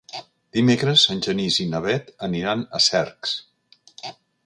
[0.57, 3.39] Dimecres en Genís i na Bet aniran a Cercs.